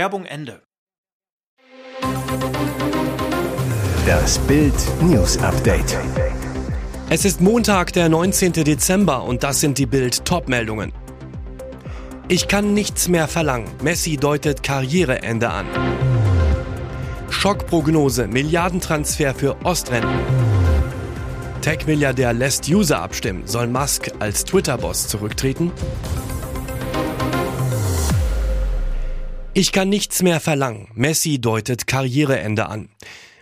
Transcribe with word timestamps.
Werbung 0.00 0.24
Ende. 0.24 0.62
Das 4.06 4.38
Bild 4.38 4.72
News 5.02 5.36
Update. 5.42 5.94
Es 7.10 7.26
ist 7.26 7.42
Montag, 7.42 7.92
der 7.92 8.08
19. 8.08 8.54
Dezember 8.64 9.24
und 9.24 9.42
das 9.42 9.60
sind 9.60 9.76
die 9.76 9.84
Bild 9.84 10.24
Topmeldungen. 10.24 10.94
Ich 12.28 12.48
kann 12.48 12.72
nichts 12.72 13.08
mehr 13.08 13.28
verlangen. 13.28 13.68
Messi 13.82 14.16
deutet 14.16 14.62
Karriereende 14.62 15.50
an. 15.50 15.66
Schockprognose, 17.28 18.26
Milliardentransfer 18.26 19.34
für 19.34 19.54
Ostrenten. 19.66 20.18
Tech-Milliardär 21.60 22.32
lässt 22.32 22.70
User 22.70 23.02
abstimmen. 23.02 23.42
Soll 23.46 23.66
Musk 23.66 24.10
als 24.18 24.46
Twitter-Boss 24.46 25.08
zurücktreten? 25.08 25.72
Ich 29.60 29.72
kann 29.72 29.90
nichts 29.90 30.22
mehr 30.22 30.40
verlangen. 30.40 30.88
Messi 30.94 31.38
deutet 31.38 31.86
Karriereende 31.86 32.70
an. 32.70 32.88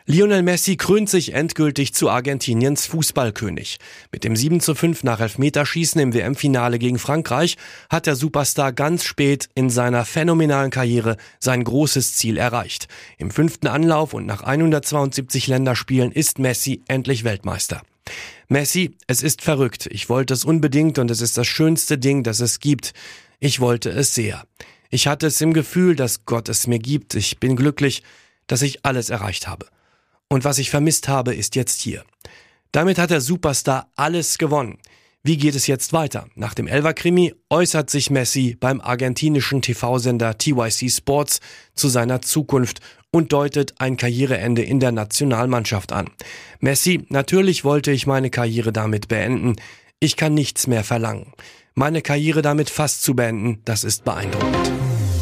Lionel 0.04 0.42
Messi 0.42 0.76
krönt 0.76 1.08
sich 1.08 1.32
endgültig 1.32 1.94
zu 1.94 2.10
Argentiniens 2.10 2.86
Fußballkönig. 2.86 3.78
Mit 4.10 4.24
dem 4.24 4.34
7 4.34 4.60
zu 4.60 4.74
5 4.74 5.04
nach 5.04 5.20
Elfmeterschießen 5.20 6.00
im 6.00 6.12
WM-Finale 6.12 6.80
gegen 6.80 6.98
Frankreich 6.98 7.56
hat 7.88 8.06
der 8.06 8.16
Superstar 8.16 8.72
ganz 8.72 9.04
spät 9.04 9.48
in 9.54 9.70
seiner 9.70 10.04
phänomenalen 10.04 10.72
Karriere 10.72 11.18
sein 11.38 11.62
großes 11.62 12.16
Ziel 12.16 12.36
erreicht. 12.36 12.88
Im 13.18 13.30
fünften 13.30 13.68
Anlauf 13.68 14.12
und 14.12 14.26
nach 14.26 14.42
172 14.42 15.46
Länderspielen 15.46 16.10
ist 16.10 16.40
Messi 16.40 16.82
endlich 16.88 17.22
Weltmeister. 17.22 17.80
Messi, 18.48 18.96
es 19.06 19.22
ist 19.22 19.40
verrückt. 19.40 19.86
Ich 19.92 20.08
wollte 20.08 20.34
es 20.34 20.44
unbedingt 20.44 20.98
und 20.98 21.12
es 21.12 21.20
ist 21.20 21.38
das 21.38 21.46
schönste 21.46 21.96
Ding, 21.96 22.24
das 22.24 22.40
es 22.40 22.58
gibt. 22.58 22.92
Ich 23.38 23.60
wollte 23.60 23.90
es 23.90 24.16
sehr. 24.16 24.42
Ich 24.90 25.06
hatte 25.06 25.26
es 25.26 25.40
im 25.40 25.52
Gefühl, 25.52 25.96
dass 25.96 26.24
Gott 26.24 26.48
es 26.48 26.66
mir 26.66 26.78
gibt. 26.78 27.14
Ich 27.14 27.38
bin 27.38 27.56
glücklich, 27.56 28.02
dass 28.46 28.62
ich 28.62 28.84
alles 28.84 29.10
erreicht 29.10 29.46
habe. 29.46 29.66
Und 30.28 30.44
was 30.44 30.58
ich 30.58 30.70
vermisst 30.70 31.08
habe, 31.08 31.34
ist 31.34 31.56
jetzt 31.56 31.80
hier. 31.80 32.04
Damit 32.72 32.98
hat 32.98 33.10
der 33.10 33.20
Superstar 33.20 33.90
alles 33.96 34.38
gewonnen. 34.38 34.78
Wie 35.22 35.36
geht 35.36 35.54
es 35.54 35.66
jetzt 35.66 35.92
weiter? 35.92 36.26
Nach 36.36 36.54
dem 36.54 36.66
Elver-Krimi 36.66 37.34
äußert 37.50 37.90
sich 37.90 38.08
Messi 38.08 38.56
beim 38.58 38.80
argentinischen 38.80 39.62
TV-Sender 39.62 40.38
TYC 40.38 40.90
Sports 40.90 41.40
zu 41.74 41.88
seiner 41.88 42.22
Zukunft 42.22 42.80
und 43.10 43.32
deutet 43.32 43.74
ein 43.78 43.96
Karriereende 43.96 44.62
in 44.62 44.80
der 44.80 44.92
Nationalmannschaft 44.92 45.92
an. 45.92 46.08
Messi, 46.60 47.04
natürlich 47.08 47.64
wollte 47.64 47.90
ich 47.90 48.06
meine 48.06 48.30
Karriere 48.30 48.72
damit 48.72 49.08
beenden. 49.08 49.56
Ich 49.98 50.16
kann 50.16 50.34
nichts 50.34 50.66
mehr 50.66 50.84
verlangen. 50.84 51.32
Meine 51.74 52.02
Karriere 52.02 52.42
damit 52.42 52.70
fast 52.70 53.02
zu 53.02 53.14
beenden, 53.14 53.60
das 53.64 53.84
ist 53.84 54.04
beeindruckend. 54.04 54.77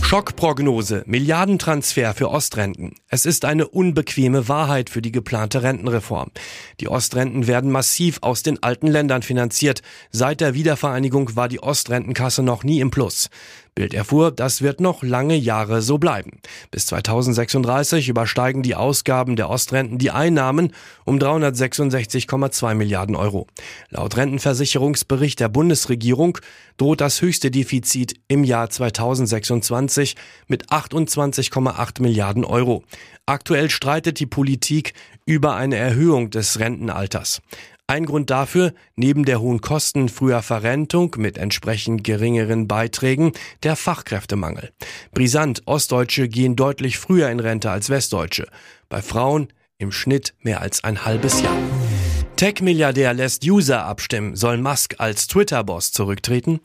Schockprognose, 0.07 1.03
Milliardentransfer 1.07 2.15
für 2.15 2.31
Ostrenten. 2.31 2.95
Es 3.09 3.27
ist 3.27 3.45
eine 3.45 3.67
unbequeme 3.67 4.49
Wahrheit 4.49 4.89
für 4.89 5.03
die 5.03 5.11
geplante 5.11 5.65
Rentenreform. 5.65 6.31
Die 6.79 6.87
Ostrenten 6.87 7.49
werden 7.49 7.73
massiv 7.73 8.19
aus 8.21 8.45
den 8.45 8.63
alten 8.63 8.87
Ländern 8.87 9.23
finanziert. 9.23 9.83
Seit 10.13 10.41
der 10.41 10.55
Wiedervereinigung 10.55 11.35
war 11.35 11.49
die 11.49 11.61
Ostrentenkasse 11.61 12.45
noch 12.45 12.63
nie 12.63 12.79
im 12.79 12.93
Plus. 12.93 13.31
Bild 13.77 13.93
erfuhr, 13.93 14.33
das 14.33 14.63
wird 14.63 14.81
noch 14.81 15.03
lange 15.03 15.37
Jahre 15.37 15.83
so 15.83 15.99
bleiben. 15.99 16.41
Bis 16.71 16.87
2036 16.87 18.09
übersteigen 18.09 18.63
die 18.63 18.75
Ausgaben 18.75 19.37
der 19.37 19.51
Ostrenten 19.51 19.99
die 19.99 20.11
Einnahmen 20.11 20.73
um 21.05 21.19
366,2 21.19 22.75
Milliarden 22.75 23.15
Euro. 23.15 23.47
Laut 23.91 24.17
Rentenversicherungsbericht 24.17 25.39
der 25.41 25.51
Bundesregierung 25.51 26.39
droht 26.79 27.03
das 27.03 27.21
höchste 27.21 27.51
Defizit 27.51 28.15
im 28.29 28.45
Jahr 28.45 28.71
2026 28.71 30.17
mit 30.49 30.71
28,8 30.71 32.01
Milliarden 32.01 32.47
Euro. 32.47 32.83
Aktuell 33.27 33.69
streitet 33.69 34.21
die 34.21 34.27
Politik 34.27 34.95
über 35.27 35.55
eine 35.55 35.77
Erhöhung 35.77 36.31
des 36.31 36.61
Rentenalters. 36.61 37.43
Ein 37.89 38.05
Grund 38.05 38.31
dafür, 38.31 38.75
neben 38.97 39.25
der 39.25 39.41
hohen 39.41 39.61
Kosten 39.61 40.09
früher 40.09 40.43
Verrentung 40.43 41.15
mit 41.19 41.39
entsprechend 41.39 42.03
geringeren 42.03 42.67
Beiträgen, 42.67 43.33
der 43.63 43.77
Fachkräftemangel. 43.77 44.73
Brisant, 45.13 45.63
Ostdeutsche 45.67 46.29
gehen 46.29 46.57
deutlich 46.57 46.99
früher 46.99 47.31
in 47.31 47.39
Rente 47.39 47.71
als 47.71 47.89
Westdeutsche. 47.89 48.49
Bei 48.89 49.03
Frauen 49.03 49.53
im 49.79 49.93
Schnitt 49.93 50.35
mehr 50.41 50.63
als 50.63 50.83
ein 50.83 51.05
halbes 51.05 51.41
Jahr. 51.43 51.57
Tech-Milliardär 52.37 53.15
lässt 53.15 53.47
User 53.47 53.87
abstimmen. 53.87 54.37
Soll 54.37 54.59
Musk 54.59 54.97
als 54.99 55.27
Twitter-Boss 55.27 55.93
zurücktreten? 55.93 56.61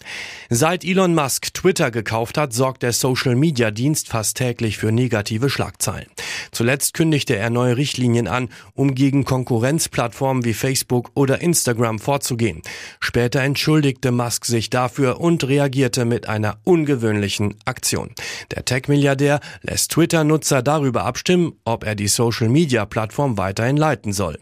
Seit 0.49 0.83
Elon 0.83 1.15
Musk 1.15 1.53
Twitter 1.53 1.91
gekauft 1.91 2.37
hat, 2.37 2.51
sorgt 2.51 2.83
der 2.83 2.91
Social-Media-Dienst 2.91 4.09
fast 4.09 4.35
täglich 4.35 4.77
für 4.77 4.91
negative 4.91 5.49
Schlagzeilen. 5.49 6.07
Zuletzt 6.51 6.93
kündigte 6.93 7.37
er 7.37 7.49
neue 7.49 7.77
Richtlinien 7.77 8.27
an, 8.27 8.49
um 8.73 8.95
gegen 8.95 9.23
Konkurrenzplattformen 9.23 10.43
wie 10.43 10.53
Facebook 10.53 11.11
oder 11.13 11.39
Instagram 11.39 11.99
vorzugehen. 11.99 12.61
Später 12.99 13.39
entschuldigte 13.39 14.11
Musk 14.11 14.43
sich 14.43 14.69
dafür 14.69 15.21
und 15.21 15.45
reagierte 15.47 16.03
mit 16.03 16.27
einer 16.27 16.57
ungewöhnlichen 16.65 17.55
Aktion. 17.63 18.11
Der 18.53 18.65
Tech-Milliardär 18.65 19.39
lässt 19.61 19.91
Twitter-Nutzer 19.91 20.63
darüber 20.63 21.05
abstimmen, 21.05 21.53
ob 21.63 21.85
er 21.85 21.95
die 21.95 22.09
Social-Media-Plattform 22.09 23.37
weiterhin 23.37 23.77
leiten 23.77 24.11
soll. 24.11 24.37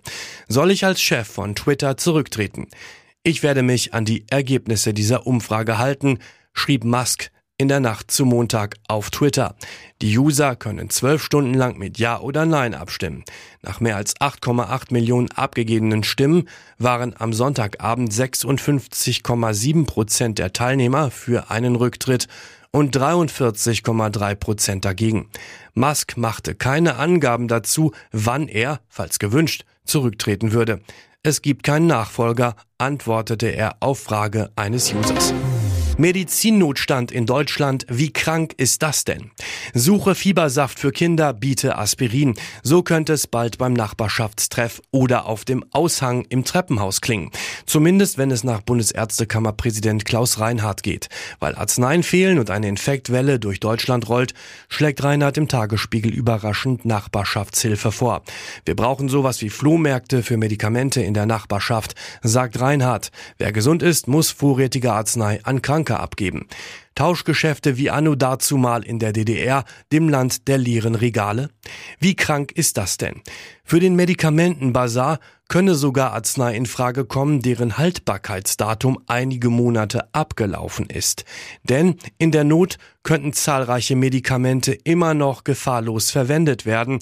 Soll 0.47 0.71
ich 0.71 0.85
als 0.85 0.99
Chef 0.99 1.18
Chef 1.19 1.27
von 1.27 1.53
Twitter 1.53 1.97
zurücktreten. 1.97 2.67
Ich 3.23 3.43
werde 3.43 3.61
mich 3.61 3.93
an 3.93 4.05
die 4.05 4.25
Ergebnisse 4.29 4.93
dieser 4.93 5.27
Umfrage 5.27 5.77
halten, 5.77 6.19
schrieb 6.53 6.85
Musk 6.85 7.29
in 7.57 7.67
der 7.67 7.81
Nacht 7.81 8.09
zu 8.09 8.23
Montag 8.23 8.77
auf 8.87 9.09
Twitter. 9.09 9.55
Die 10.01 10.17
User 10.17 10.55
können 10.55 10.89
zwölf 10.89 11.21
Stunden 11.21 11.53
lang 11.53 11.77
mit 11.77 11.97
Ja 11.97 12.21
oder 12.21 12.45
Nein 12.45 12.73
abstimmen. 12.73 13.25
Nach 13.61 13.81
mehr 13.81 13.97
als 13.97 14.15
8,8 14.15 14.93
Millionen 14.93 15.29
abgegebenen 15.31 16.05
Stimmen 16.05 16.47
waren 16.77 17.13
am 17.19 17.33
Sonntagabend 17.33 18.13
56,7 18.13 19.85
Prozent 19.85 20.39
der 20.39 20.53
Teilnehmer 20.53 21.11
für 21.11 21.51
einen 21.51 21.75
Rücktritt 21.75 22.29
und 22.71 22.95
43,3 22.95 24.35
Prozent 24.35 24.85
dagegen. 24.85 25.29
Musk 25.73 26.15
machte 26.15 26.55
keine 26.55 26.95
Angaben 26.95 27.49
dazu, 27.49 27.91
wann 28.13 28.47
er, 28.47 28.79
falls 28.87 29.19
gewünscht, 29.19 29.65
zurücktreten 29.83 30.53
würde. 30.53 30.79
Es 31.21 31.41
gibt 31.41 31.63
keinen 31.63 31.87
Nachfolger, 31.87 32.55
antwortete 32.77 33.47
er 33.47 33.75
auf 33.81 33.99
Frage 33.99 34.51
eines 34.55 34.93
Users. 34.93 35.33
Medizinnotstand 35.99 37.11
in 37.11 37.25
Deutschland. 37.25 37.85
Wie 37.89 38.13
krank 38.13 38.53
ist 38.55 38.83
das 38.83 39.03
denn? 39.03 39.31
Suche 39.73 40.15
Fiebersaft 40.15 40.79
für 40.79 40.93
Kinder, 40.93 41.33
biete 41.33 41.77
Aspirin. 41.77 42.35
So 42.63 42.83
könnte 42.83 43.11
es 43.11 43.27
bald 43.27 43.57
beim 43.57 43.73
Nachbarschaftstreff 43.73 44.81
oder 44.91 45.25
auf 45.25 45.43
dem 45.43 45.65
Aushang 45.71 46.25
im 46.29 46.45
Treppenhaus 46.45 47.01
klingen. 47.01 47.31
Zumindest 47.65 48.17
wenn 48.17 48.31
es 48.31 48.45
nach 48.45 48.61
Bundesärztekammerpräsident 48.61 50.05
Klaus 50.05 50.39
Reinhardt 50.39 50.83
geht. 50.83 51.09
Weil 51.41 51.55
Arzneien 51.55 52.03
fehlen 52.03 52.39
und 52.39 52.49
eine 52.49 52.69
Infektwelle 52.69 53.37
durch 53.37 53.59
Deutschland 53.59 54.07
rollt, 54.07 54.33
schlägt 54.69 55.03
Reinhardt 55.03 55.37
im 55.37 55.49
Tagesspiegel 55.49 56.13
überraschend 56.13 56.85
Nachbarschaftshilfe 56.85 57.91
vor. 57.91 58.23
Wir 58.63 58.77
brauchen 58.77 59.09
sowas 59.09 59.41
wie 59.41 59.49
Flohmärkte 59.49 60.23
für 60.23 60.37
Medikamente 60.37 61.01
in 61.01 61.13
der 61.13 61.25
Nachbarschaft, 61.25 61.95
sagt 62.23 62.61
Reinhardt. 62.61 63.11
Wer 63.37 63.51
gesund 63.51 63.83
ist, 63.83 64.07
muss 64.07 64.31
vorrätige 64.31 64.93
Arznei 64.93 65.41
an 65.43 65.61
Kranken 65.61 65.88
Franke 65.89 65.99
abgeben. 65.99 66.47
Tauschgeschäfte 66.95 67.77
wie 67.77 67.89
anno 67.89 68.15
dazumal 68.15 68.83
in 68.83 68.99
der 68.99 69.13
DDR, 69.13 69.63
dem 69.91 70.09
Land 70.09 70.47
der 70.47 70.57
leeren 70.57 70.95
Regale? 70.95 71.49
Wie 71.99 72.15
krank 72.15 72.51
ist 72.51 72.77
das 72.77 72.97
denn? 72.97 73.21
Für 73.63 73.79
den 73.79 73.95
Medikamentenbazar 73.95 75.19
könne 75.47 75.75
sogar 75.75 76.13
Arznei 76.13 76.55
in 76.55 76.65
Frage 76.65 77.05
kommen, 77.05 77.41
deren 77.41 77.77
Haltbarkeitsdatum 77.77 78.99
einige 79.07 79.49
Monate 79.49 80.13
abgelaufen 80.13 80.87
ist. 80.87 81.25
Denn 81.63 81.95
in 82.17 82.31
der 82.31 82.43
Not 82.43 82.77
könnten 83.01 83.33
zahlreiche 83.33 83.95
Medikamente 83.95 84.73
immer 84.73 85.13
noch 85.13 85.43
gefahrlos 85.43 86.11
verwendet 86.11 86.65
werden. 86.65 86.99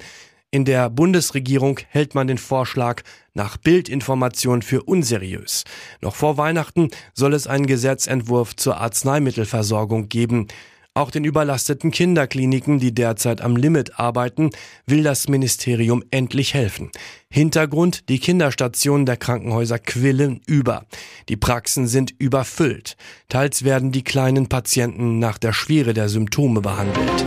In 0.49 0.63
der 0.63 0.89
Bundesregierung 0.89 1.79
hält 1.89 2.15
man 2.15 2.27
den 2.27 2.37
Vorschlag 2.37 3.01
nach 3.33 3.57
Bildinformation 3.57 4.61
für 4.61 4.81
unseriös. 4.83 5.65
Noch 5.99 6.15
vor 6.15 6.37
Weihnachten 6.37 6.89
soll 7.13 7.33
es 7.33 7.47
einen 7.47 7.65
Gesetzentwurf 7.65 8.55
zur 8.55 8.77
Arzneimittelversorgung 8.77 10.07
geben. 10.07 10.47
Auch 10.93 11.11
den 11.11 11.25
überlasteten 11.25 11.91
Kinderkliniken, 11.91 12.79
die 12.79 12.95
derzeit 12.95 13.41
am 13.41 13.57
Limit 13.57 13.99
arbeiten, 13.99 14.51
will 14.85 15.03
das 15.03 15.27
Ministerium 15.27 16.01
endlich 16.11 16.53
helfen. 16.53 16.91
Hintergrund, 17.29 18.07
die 18.07 18.19
Kinderstationen 18.19 19.05
der 19.05 19.17
Krankenhäuser 19.17 19.79
quillen 19.79 20.41
über. 20.47 20.85
Die 21.27 21.35
Praxen 21.35 21.87
sind 21.87 22.15
überfüllt. 22.17 22.95
Teils 23.27 23.65
werden 23.65 23.91
die 23.91 24.03
kleinen 24.03 24.47
Patienten 24.47 25.19
nach 25.19 25.37
der 25.37 25.51
Schwere 25.51 25.93
der 25.93 26.07
Symptome 26.07 26.61
behandelt. 26.61 27.25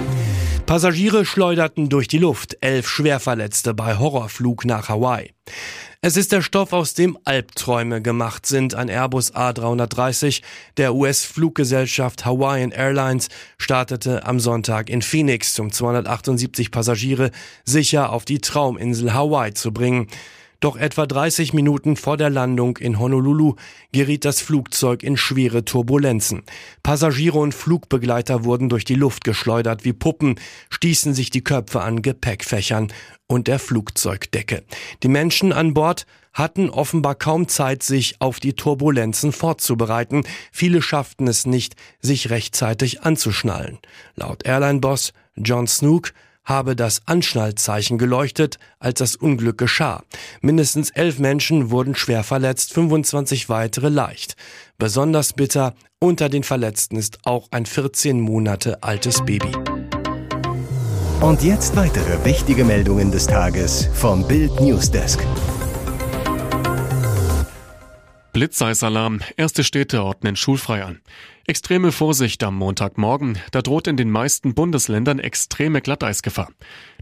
Passagiere 0.70 1.24
schleuderten 1.24 1.88
durch 1.88 2.06
die 2.06 2.18
Luft, 2.18 2.56
elf 2.60 2.88
Schwerverletzte 2.88 3.74
bei 3.74 3.98
Horrorflug 3.98 4.64
nach 4.64 4.88
Hawaii. 4.88 5.32
Es 6.00 6.16
ist 6.16 6.30
der 6.30 6.42
Stoff, 6.42 6.72
aus 6.72 6.94
dem 6.94 7.18
Albträume 7.24 8.00
gemacht 8.00 8.46
sind. 8.46 8.76
Ein 8.76 8.88
Airbus 8.88 9.34
A330 9.34 10.42
der 10.76 10.94
US-Fluggesellschaft 10.94 12.24
Hawaiian 12.24 12.70
Airlines 12.70 13.30
startete 13.58 14.24
am 14.24 14.38
Sonntag 14.38 14.90
in 14.90 15.02
Phoenix, 15.02 15.58
um 15.58 15.72
278 15.72 16.70
Passagiere 16.70 17.32
sicher 17.64 18.12
auf 18.12 18.24
die 18.24 18.38
Trauminsel 18.38 19.12
Hawaii 19.12 19.52
zu 19.52 19.72
bringen. 19.72 20.06
Doch 20.60 20.76
etwa 20.76 21.06
30 21.06 21.54
Minuten 21.54 21.96
vor 21.96 22.18
der 22.18 22.28
Landung 22.28 22.76
in 22.76 22.98
Honolulu 22.98 23.54
geriet 23.92 24.26
das 24.26 24.42
Flugzeug 24.42 25.02
in 25.02 25.16
schwere 25.16 25.64
Turbulenzen. 25.64 26.42
Passagiere 26.82 27.38
und 27.38 27.54
Flugbegleiter 27.54 28.44
wurden 28.44 28.68
durch 28.68 28.84
die 28.84 28.94
Luft 28.94 29.24
geschleudert 29.24 29.86
wie 29.86 29.94
Puppen, 29.94 30.38
stießen 30.68 31.14
sich 31.14 31.30
die 31.30 31.42
Köpfe 31.42 31.80
an 31.80 32.02
Gepäckfächern 32.02 32.92
und 33.26 33.48
der 33.48 33.58
Flugzeugdecke. 33.58 34.62
Die 35.02 35.08
Menschen 35.08 35.54
an 35.54 35.72
Bord 35.72 36.04
hatten 36.34 36.68
offenbar 36.68 37.14
kaum 37.14 37.48
Zeit, 37.48 37.82
sich 37.82 38.20
auf 38.20 38.38
die 38.38 38.52
Turbulenzen 38.52 39.32
vorzubereiten. 39.32 40.24
Viele 40.52 40.82
schafften 40.82 41.26
es 41.26 41.46
nicht, 41.46 41.74
sich 42.00 42.28
rechtzeitig 42.28 43.02
anzuschnallen. 43.02 43.78
Laut 44.14 44.44
Airline-Boss 44.44 45.14
John 45.36 45.66
Snook 45.66 46.12
habe 46.44 46.76
das 46.76 47.02
Anschnallzeichen 47.06 47.98
geleuchtet, 47.98 48.58
als 48.78 48.98
das 48.98 49.16
Unglück 49.16 49.58
geschah. 49.58 50.02
Mindestens 50.40 50.90
elf 50.90 51.18
Menschen 51.18 51.70
wurden 51.70 51.94
schwer 51.94 52.24
verletzt, 52.24 52.72
25 52.72 53.48
weitere 53.48 53.88
leicht. 53.88 54.36
Besonders 54.78 55.32
bitter, 55.32 55.74
unter 55.98 56.28
den 56.28 56.42
Verletzten 56.42 56.96
ist 56.96 57.18
auch 57.24 57.48
ein 57.50 57.66
14 57.66 58.20
Monate 58.20 58.82
altes 58.82 59.24
Baby. 59.24 59.52
Und 61.20 61.42
jetzt 61.42 61.76
weitere 61.76 62.24
wichtige 62.24 62.64
Meldungen 62.64 63.10
des 63.10 63.26
Tages 63.26 63.88
vom 63.92 64.26
Bild 64.26 64.58
Newsdesk. 64.60 65.20
Blitzeisalarm. 68.40 69.20
Erste 69.36 69.64
Städte 69.64 70.02
ordnen 70.02 70.34
schulfrei 70.34 70.82
an. 70.82 71.02
Extreme 71.46 71.92
Vorsicht 71.92 72.42
am 72.42 72.56
Montagmorgen. 72.56 73.38
Da 73.50 73.60
droht 73.60 73.86
in 73.86 73.98
den 73.98 74.10
meisten 74.10 74.54
Bundesländern 74.54 75.18
extreme 75.18 75.82
Glatteisgefahr. 75.82 76.48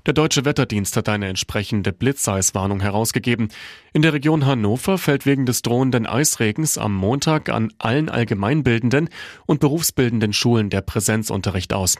Der 0.04 0.14
Deutsche 0.14 0.44
Wetterdienst 0.44 0.96
hat 0.96 1.08
eine 1.08 1.28
entsprechende 1.28 1.92
Blitzeiswarnung 1.92 2.80
herausgegeben. 2.80 3.50
In 3.92 4.02
der 4.02 4.14
Region 4.14 4.46
Hannover 4.46 4.98
fällt 4.98 5.26
wegen 5.26 5.46
des 5.46 5.62
drohenden 5.62 6.08
Eisregens 6.08 6.76
am 6.76 6.92
Montag 6.92 7.50
an 7.50 7.72
allen 7.78 8.08
allgemeinbildenden 8.08 9.08
und 9.46 9.60
berufsbildenden 9.60 10.32
Schulen 10.32 10.70
der 10.70 10.80
Präsenzunterricht 10.80 11.72
aus. 11.72 11.98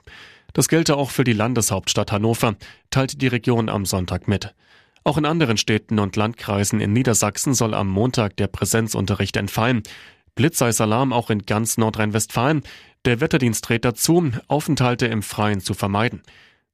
Das 0.53 0.67
gelte 0.67 0.97
auch 0.97 1.11
für 1.11 1.23
die 1.23 1.33
Landeshauptstadt 1.33 2.11
Hannover, 2.11 2.57
teilte 2.91 3.17
die 3.17 3.29
Region 3.29 3.69
am 3.69 3.87
Sonntag 3.87 4.27
mit. 4.27 4.53
Auch 5.09 5.17
in 5.17 5.25
anderen 5.25 5.57
Städten 5.57 6.01
und 6.01 6.17
Landkreisen 6.17 6.83
in 6.83 6.93
Niedersachsen 6.93 7.55
soll 7.55 7.73
am 7.73 7.89
Montag 7.89 8.37
der 8.37 8.47
Präsenzunterricht 8.47 9.39
entfallen. 9.39 9.83
Blitzeisalarm 10.35 11.15
auch 11.15 11.31
in 11.31 11.47
ganz 11.47 11.79
Nordrhein-Westfalen. 11.79 12.61
Der 13.07 13.23
Wetterdienst 13.23 13.71
rät 13.71 13.87
dazu, 13.87 14.31
Aufenthalte 14.49 15.07
im 15.07 15.23
Freien 15.23 15.61
zu 15.61 15.73
vermeiden. 15.73 16.21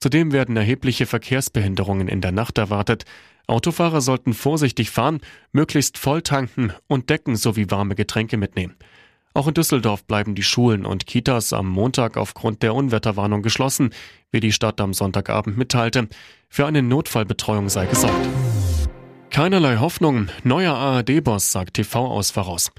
Zudem 0.00 0.32
werden 0.32 0.56
erhebliche 0.56 1.06
Verkehrsbehinderungen 1.06 2.08
in 2.08 2.20
der 2.20 2.32
Nacht 2.32 2.58
erwartet. 2.58 3.04
Autofahrer 3.46 4.00
sollten 4.00 4.34
vorsichtig 4.34 4.90
fahren, 4.90 5.20
möglichst 5.52 5.96
voll 5.96 6.20
tanken 6.20 6.72
und 6.88 7.10
Decken 7.10 7.36
sowie 7.36 7.70
warme 7.70 7.94
Getränke 7.94 8.36
mitnehmen. 8.36 8.74
Auch 9.36 9.48
in 9.48 9.54
Düsseldorf 9.54 10.04
bleiben 10.04 10.36
die 10.36 10.44
Schulen 10.44 10.86
und 10.86 11.06
Kitas 11.06 11.52
am 11.52 11.68
Montag 11.68 12.16
aufgrund 12.16 12.62
der 12.62 12.72
Unwetterwarnung 12.72 13.42
geschlossen, 13.42 13.90
wie 14.30 14.38
die 14.38 14.52
Stadt 14.52 14.80
am 14.80 14.94
Sonntagabend 14.94 15.58
mitteilte. 15.58 16.08
Für 16.48 16.66
eine 16.66 16.82
Notfallbetreuung 16.82 17.68
sei 17.68 17.86
gesorgt. 17.86 18.28
Keinerlei 19.30 19.78
Hoffnung, 19.78 20.28
neuer 20.44 20.74
ARD-Boss, 20.74 21.50
sagt 21.50 21.74
TV 21.74 22.06
aus 22.06 22.30
voraus. 22.30 22.70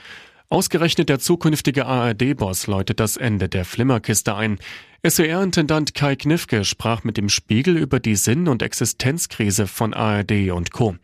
Ausgerechnet 0.47 1.09
der 1.09 1.19
zukünftige 1.19 1.85
ARD-Boss 1.87 2.67
läutet 2.67 3.01
das 3.01 3.17
Ende 3.17 3.49
der 3.49 3.65
Flimmerkiste 3.65 4.35
ein. 4.35 4.59
SWR-Intendant 5.05 5.93
Kai 5.93 6.15
Knifke 6.15 6.63
sprach 6.63 7.03
mit 7.03 7.17
dem 7.17 7.27
Spiegel 7.27 7.75
über 7.75 7.99
die 7.99 8.15
Sinn- 8.15 8.47
und 8.47 8.61
Existenzkrise 8.61 9.67
von 9.67 9.93
ARD 9.93 10.51
und 10.51 10.71
Co. 10.71 10.95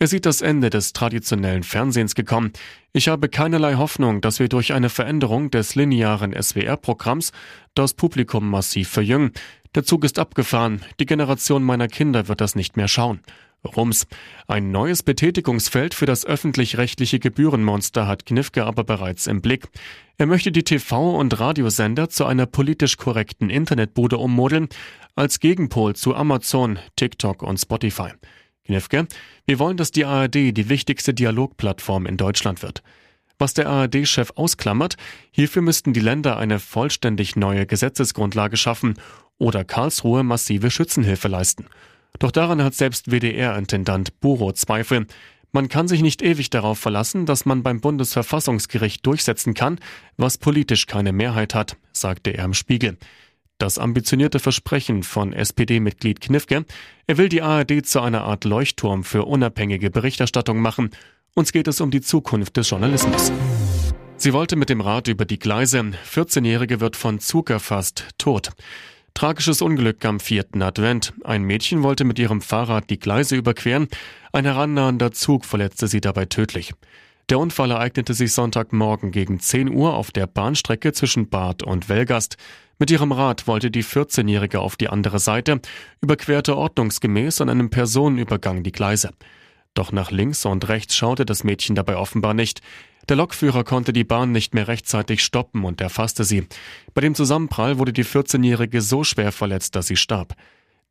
Er 0.00 0.06
sieht 0.06 0.26
das 0.26 0.42
Ende 0.42 0.70
des 0.70 0.92
traditionellen 0.92 1.64
Fernsehens 1.64 2.14
gekommen. 2.14 2.52
Ich 2.92 3.08
habe 3.08 3.28
keinerlei 3.28 3.74
Hoffnung, 3.74 4.20
dass 4.20 4.38
wir 4.38 4.48
durch 4.48 4.72
eine 4.72 4.90
Veränderung 4.90 5.50
des 5.50 5.74
linearen 5.74 6.40
SWR-Programms 6.40 7.32
das 7.74 7.94
Publikum 7.94 8.48
massiv 8.48 8.88
verjüngen. 8.88 9.32
Der 9.74 9.82
Zug 9.82 10.04
ist 10.04 10.20
abgefahren. 10.20 10.82
Die 11.00 11.06
Generation 11.06 11.64
meiner 11.64 11.88
Kinder 11.88 12.28
wird 12.28 12.40
das 12.40 12.54
nicht 12.54 12.76
mehr 12.76 12.86
schauen. 12.86 13.20
Rums. 13.64 14.06
Ein 14.46 14.70
neues 14.70 15.02
Betätigungsfeld 15.02 15.94
für 15.94 16.06
das 16.06 16.24
öffentlich-rechtliche 16.24 17.18
Gebührenmonster 17.18 18.06
hat 18.06 18.24
Knifke 18.24 18.64
aber 18.64 18.84
bereits 18.84 19.26
im 19.26 19.42
Blick. 19.42 19.66
Er 20.16 20.26
möchte 20.26 20.52
die 20.52 20.62
TV- 20.62 21.18
und 21.18 21.40
Radiosender 21.40 22.08
zu 22.08 22.24
einer 22.24 22.46
politisch 22.46 22.98
korrekten 22.98 23.50
Internetbude 23.50 24.16
ummodeln, 24.16 24.68
als 25.16 25.40
Gegenpol 25.40 25.96
zu 25.96 26.14
Amazon, 26.14 26.78
TikTok 26.94 27.42
und 27.42 27.58
Spotify. 27.58 28.12
Knifke, 28.68 29.06
wir 29.46 29.58
wollen, 29.58 29.78
dass 29.78 29.92
die 29.92 30.04
ARD 30.04 30.34
die 30.34 30.68
wichtigste 30.68 31.14
Dialogplattform 31.14 32.04
in 32.04 32.18
Deutschland 32.18 32.62
wird. 32.62 32.82
Was 33.38 33.54
der 33.54 33.68
ARD-Chef 33.68 34.32
ausklammert, 34.34 34.96
hierfür 35.30 35.62
müssten 35.62 35.94
die 35.94 36.00
Länder 36.00 36.36
eine 36.36 36.58
vollständig 36.58 37.34
neue 37.34 37.64
Gesetzesgrundlage 37.64 38.58
schaffen 38.58 38.94
oder 39.38 39.64
Karlsruhe 39.64 40.22
massive 40.22 40.70
Schützenhilfe 40.70 41.28
leisten. 41.28 41.66
Doch 42.18 42.30
daran 42.30 42.62
hat 42.62 42.74
selbst 42.74 43.10
WDR-Intendant 43.10 44.20
Buro 44.20 44.52
Zweifel. 44.52 45.06
Man 45.50 45.68
kann 45.68 45.88
sich 45.88 46.02
nicht 46.02 46.20
ewig 46.20 46.50
darauf 46.50 46.78
verlassen, 46.78 47.24
dass 47.24 47.46
man 47.46 47.62
beim 47.62 47.80
Bundesverfassungsgericht 47.80 49.06
durchsetzen 49.06 49.54
kann, 49.54 49.78
was 50.18 50.36
politisch 50.36 50.86
keine 50.86 51.12
Mehrheit 51.12 51.54
hat, 51.54 51.78
sagte 51.92 52.30
er 52.32 52.44
im 52.44 52.54
Spiegel. 52.54 52.98
Das 53.58 53.76
ambitionierte 53.76 54.38
Versprechen 54.38 55.02
von 55.02 55.32
SPD-Mitglied 55.32 56.20
Knifke, 56.20 56.64
er 57.08 57.18
will 57.18 57.28
die 57.28 57.42
ARD 57.42 57.84
zu 57.84 58.00
einer 58.00 58.22
Art 58.22 58.44
Leuchtturm 58.44 59.02
für 59.02 59.24
unabhängige 59.24 59.90
Berichterstattung 59.90 60.60
machen. 60.60 60.90
Uns 61.34 61.50
geht 61.50 61.66
es 61.66 61.80
um 61.80 61.90
die 61.90 62.00
Zukunft 62.00 62.56
des 62.56 62.70
Journalismus. 62.70 63.32
Sie 64.16 64.32
wollte 64.32 64.54
mit 64.54 64.68
dem 64.68 64.80
Rat 64.80 65.08
über 65.08 65.24
die 65.24 65.40
Gleise. 65.40 65.80
14-Jährige 65.80 66.78
wird 66.78 66.94
von 66.94 67.18
Zug 67.18 67.50
erfasst, 67.50 68.04
tot. 68.16 68.50
Tragisches 69.12 69.60
Unglück 69.60 70.04
am 70.04 70.20
vierten 70.20 70.62
Advent. 70.62 71.12
Ein 71.24 71.42
Mädchen 71.42 71.82
wollte 71.82 72.04
mit 72.04 72.20
ihrem 72.20 72.40
Fahrrad 72.40 72.90
die 72.90 73.00
Gleise 73.00 73.34
überqueren. 73.34 73.88
Ein 74.32 74.44
herannahender 74.44 75.10
Zug 75.10 75.44
verletzte 75.44 75.88
sie 75.88 76.00
dabei 76.00 76.26
tödlich. 76.26 76.74
Der 77.28 77.40
Unfall 77.40 77.72
ereignete 77.72 78.14
sich 78.14 78.32
Sonntagmorgen 78.32 79.10
gegen 79.10 79.40
10 79.40 79.68
Uhr 79.68 79.94
auf 79.94 80.12
der 80.12 80.28
Bahnstrecke 80.28 80.92
zwischen 80.92 81.28
Bad 81.28 81.64
und 81.64 81.88
Welgast. 81.88 82.36
Mit 82.80 82.92
ihrem 82.92 83.10
Rad 83.10 83.48
wollte 83.48 83.72
die 83.72 83.82
14-Jährige 83.82 84.60
auf 84.60 84.76
die 84.76 84.88
andere 84.88 85.18
Seite, 85.18 85.60
überquerte 86.00 86.56
ordnungsgemäß 86.56 87.40
an 87.40 87.48
einem 87.48 87.70
Personenübergang 87.70 88.62
die 88.62 88.70
Gleise. 88.70 89.10
Doch 89.74 89.90
nach 89.90 90.12
links 90.12 90.44
und 90.44 90.68
rechts 90.68 90.94
schaute 90.96 91.26
das 91.26 91.42
Mädchen 91.42 91.74
dabei 91.74 91.96
offenbar 91.96 92.34
nicht. 92.34 92.60
Der 93.08 93.16
Lokführer 93.16 93.64
konnte 93.64 93.92
die 93.92 94.04
Bahn 94.04 94.30
nicht 94.30 94.54
mehr 94.54 94.68
rechtzeitig 94.68 95.24
stoppen 95.24 95.64
und 95.64 95.80
erfasste 95.80 96.22
sie. 96.22 96.46
Bei 96.94 97.00
dem 97.00 97.16
Zusammenprall 97.16 97.78
wurde 97.78 97.92
die 97.92 98.04
14-Jährige 98.04 98.80
so 98.80 99.02
schwer 99.02 99.32
verletzt, 99.32 99.74
dass 99.74 99.88
sie 99.88 99.96
starb. 99.96 100.36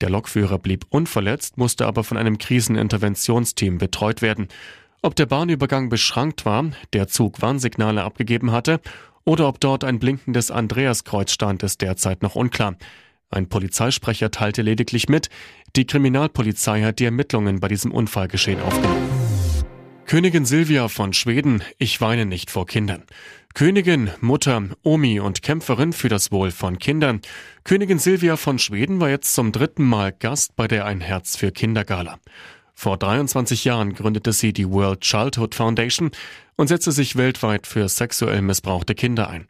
Der 0.02 0.10
Lokführer 0.10 0.60
blieb 0.60 0.86
unverletzt, 0.90 1.58
musste 1.58 1.86
aber 1.88 2.04
von 2.04 2.18
einem 2.18 2.38
Kriseninterventionsteam 2.38 3.78
betreut 3.78 4.22
werden. 4.22 4.50
Ob 5.02 5.16
der 5.16 5.26
Bahnübergang 5.26 5.88
beschrankt 5.88 6.44
war, 6.44 6.66
der 6.92 7.08
Zug 7.08 7.42
Warnsignale 7.42 8.04
abgegeben 8.04 8.52
hatte 8.52 8.82
oder 9.28 9.50
ob 9.50 9.60
dort 9.60 9.84
ein 9.84 10.00
blinkendes 10.00 10.52
Andreaskreuz 10.52 11.34
stand, 11.34 11.62
ist 11.62 11.82
derzeit 11.82 12.24
noch 12.24 12.36
unklar. 12.36 12.78
Ein 13.30 13.50
Polizeisprecher 13.50 14.32
teilte 14.32 14.62
lediglich 14.62 15.10
mit, 15.10 15.30
die 15.76 15.86
Kriminalpolizei 15.86 16.82
hat 16.84 17.00
die 17.00 17.06
Ermittlungen 17.06 17.60
bei 17.60 17.68
diesem 17.68 17.92
Unfallgeschehen 17.92 18.62
aufgenommen. 18.62 19.10
Königin 20.06 20.46
Silvia 20.46 20.88
von 20.88 21.12
Schweden, 21.12 21.62
ich 21.78 22.00
weine 22.00 22.26
nicht 22.26 22.50
vor 22.50 22.66
Kindern. 22.66 23.04
Königin, 23.54 24.12
Mutter, 24.22 24.64
Omi 24.84 25.20
und 25.20 25.42
Kämpferin 25.42 25.92
für 25.92 26.08
das 26.08 26.32
Wohl 26.32 26.52
von 26.52 26.80
Kindern. 26.80 27.20
Königin 27.66 28.00
Silvia 28.00 28.38
von 28.38 28.60
Schweden 28.60 29.02
war 29.02 29.10
jetzt 29.10 29.34
zum 29.34 29.52
dritten 29.52 29.84
Mal 29.84 30.14
Gast 30.14 30.56
bei 30.56 30.70
der 30.70 30.86
Ein 30.86 31.02
Herz 31.02 31.36
für 31.36 31.52
Kinder 31.52 31.84
Gala. 31.84 32.18
Vor 32.80 32.98
23 32.98 33.66
Jahren 33.66 33.96
gründete 33.96 34.32
sie 34.32 34.54
die 34.54 34.70
World 34.70 35.02
Childhood 35.02 35.56
Foundation 35.56 36.12
und 36.58 36.68
setzte 36.68 36.92
sich 36.92 37.16
weltweit 37.16 37.66
für 37.66 37.90
sexuell 37.90 38.44
missbrauchte 38.44 38.94
Kinder 38.94 39.32
ein. 39.32 39.48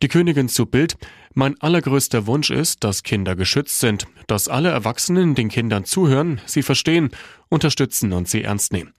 Die 0.00 0.08
Königin 0.08 0.48
zu 0.48 0.64
Bild, 0.64 0.96
mein 1.34 1.60
allergrößter 1.60 2.26
Wunsch 2.26 2.48
ist, 2.48 2.82
dass 2.82 3.02
Kinder 3.02 3.36
geschützt 3.36 3.80
sind, 3.80 4.06
dass 4.26 4.48
alle 4.48 4.70
Erwachsenen 4.70 5.34
den 5.34 5.50
Kindern 5.50 5.84
zuhören, 5.84 6.40
sie 6.46 6.62
verstehen, 6.62 7.10
unterstützen 7.50 8.14
und 8.14 8.26
sie 8.26 8.42
ernst 8.42 8.72
nehmen. 8.72 8.94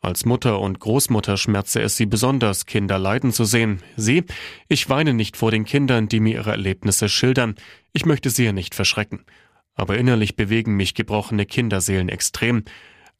Als 0.00 0.24
Mutter 0.24 0.58
und 0.58 0.80
Großmutter 0.80 1.36
schmerzte 1.36 1.82
es 1.82 1.98
sie 1.98 2.06
besonders, 2.06 2.64
Kinder 2.64 2.98
leiden 2.98 3.32
zu 3.32 3.44
sehen. 3.44 3.82
Sie, 3.98 4.24
ich 4.66 4.88
weine 4.88 5.12
nicht 5.12 5.36
vor 5.36 5.50
den 5.50 5.66
Kindern, 5.66 6.08
die 6.08 6.20
mir 6.20 6.36
ihre 6.36 6.52
Erlebnisse 6.52 7.10
schildern. 7.10 7.56
Ich 7.92 8.06
möchte 8.06 8.30
sie 8.30 8.46
ja 8.46 8.52
nicht 8.52 8.74
verschrecken. 8.74 9.26
Aber 9.74 9.98
innerlich 9.98 10.36
bewegen 10.36 10.74
mich 10.76 10.94
gebrochene 10.94 11.44
Kinderseelen 11.44 12.08
extrem. 12.08 12.64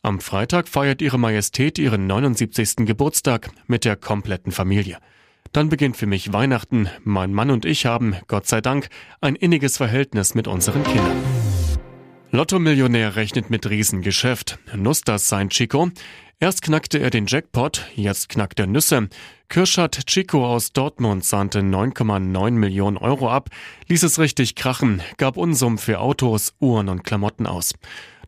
Am 0.03 0.19
Freitag 0.19 0.67
feiert 0.67 1.03
Ihre 1.03 1.19
Majestät 1.19 1.79
ihren 1.79 2.07
79. 2.07 2.87
Geburtstag 2.87 3.51
mit 3.67 3.85
der 3.85 3.97
kompletten 3.97 4.51
Familie. 4.51 4.97
Dann 5.53 5.69
beginnt 5.69 5.95
für 5.95 6.07
mich 6.07 6.33
Weihnachten. 6.33 6.89
Mein 7.05 7.35
Mann 7.35 7.51
und 7.51 7.67
ich 7.67 7.85
haben, 7.85 8.17
Gott 8.27 8.47
sei 8.47 8.63
Dank, 8.63 8.89
ein 9.21 9.37
inniges 9.37 9.77
Verhältnis 9.77 10.35
mit 10.35 10.49
unseren 10.49 10.85
Kindern. 10.85 11.19
Lotto-Millionär 12.31 13.17
rechnet 13.17 13.51
mit 13.51 13.69
Riesengeschäft. 13.69 14.59
Nuss 14.75 15.03
das 15.03 15.29
sein 15.29 15.51
Chico? 15.51 15.91
Erst 16.39 16.63
knackte 16.63 16.99
er 16.99 17.11
den 17.11 17.27
Jackpot, 17.27 17.87
jetzt 17.95 18.31
knackt 18.31 18.59
er 18.59 18.67
Nüsse. 18.67 19.11
Kirschat 19.51 20.07
Chico 20.07 20.47
aus 20.47 20.73
Dortmund 20.73 21.27
sahnte 21.27 21.61
9,9 21.61 22.53
Millionen 22.53 22.97
Euro 22.97 23.29
ab, 23.29 23.51
ließ 23.89 24.03
es 24.05 24.19
richtig 24.19 24.55
krachen, 24.55 25.03
gab 25.19 25.37
Unsummen 25.37 25.77
für 25.77 26.01
Autos, 26.01 26.55
Uhren 26.59 26.89
und 26.89 27.05
Klamotten 27.05 27.47
aus. 27.47 27.75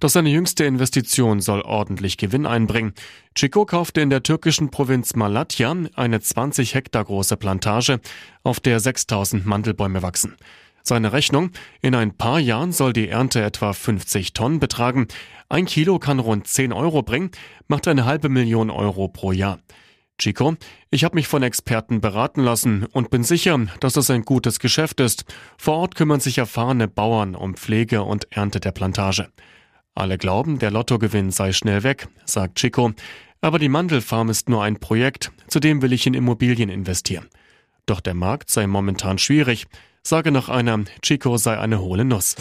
Doch 0.02 0.08
seine 0.08 0.30
jüngste 0.30 0.64
Investition 0.64 1.40
soll 1.40 1.60
ordentlich 1.60 2.16
Gewinn 2.16 2.44
einbringen. 2.44 2.92
Chico 3.36 3.64
kaufte 3.64 4.00
in 4.00 4.10
der 4.10 4.24
türkischen 4.24 4.72
Provinz 4.72 5.14
Malatya 5.14 5.76
eine 5.94 6.20
20 6.20 6.74
Hektar 6.74 7.04
große 7.04 7.36
Plantage, 7.36 8.00
auf 8.42 8.58
der 8.58 8.80
6000 8.80 9.46
Mandelbäume 9.46 10.02
wachsen. 10.02 10.34
Seine 10.82 11.12
Rechnung, 11.12 11.52
in 11.82 11.94
ein 11.94 12.16
paar 12.16 12.40
Jahren 12.40 12.72
soll 12.72 12.92
die 12.92 13.10
Ernte 13.10 13.42
etwa 13.42 13.72
50 13.72 14.32
Tonnen 14.32 14.58
betragen. 14.58 15.06
Ein 15.48 15.66
Kilo 15.66 16.00
kann 16.00 16.18
rund 16.18 16.48
10 16.48 16.72
Euro 16.72 17.04
bringen, 17.04 17.30
macht 17.68 17.86
eine 17.86 18.04
halbe 18.04 18.28
Million 18.28 18.70
Euro 18.70 19.06
pro 19.06 19.30
Jahr. 19.30 19.60
Chico, 20.18 20.56
ich 20.90 21.04
habe 21.04 21.14
mich 21.14 21.28
von 21.28 21.44
Experten 21.44 22.00
beraten 22.00 22.42
lassen 22.42 22.86
und 22.86 23.10
bin 23.10 23.22
sicher, 23.22 23.56
dass 23.78 23.96
es 23.96 24.10
ein 24.10 24.24
gutes 24.24 24.58
Geschäft 24.58 24.98
ist. 24.98 25.26
Vor 25.56 25.76
Ort 25.76 25.94
kümmern 25.94 26.18
sich 26.18 26.38
erfahrene 26.38 26.88
Bauern 26.88 27.36
um 27.36 27.54
Pflege 27.54 28.02
und 28.02 28.26
Ernte 28.32 28.58
der 28.58 28.72
Plantage. 28.72 29.28
Alle 29.94 30.18
glauben, 30.18 30.58
der 30.58 30.70
Lottogewinn 30.70 31.30
sei 31.30 31.52
schnell 31.52 31.82
weg, 31.82 32.08
sagt 32.24 32.56
Chico. 32.56 32.92
Aber 33.40 33.58
die 33.58 33.68
Mandelfarm 33.68 34.30
ist 34.30 34.48
nur 34.48 34.62
ein 34.62 34.78
Projekt, 34.78 35.32
zudem 35.48 35.82
will 35.82 35.92
ich 35.92 36.06
in 36.06 36.14
Immobilien 36.14 36.68
investieren. 36.68 37.28
Doch 37.86 38.00
der 38.00 38.14
Markt 38.14 38.50
sei 38.50 38.66
momentan 38.66 39.18
schwierig 39.18 39.66
sage 40.02 40.32
nach 40.32 40.48
einer, 40.48 40.80
Chico 41.00 41.36
sei 41.36 41.58
eine 41.58 41.80
hohle 41.80 42.04
Nuss. 42.04 42.36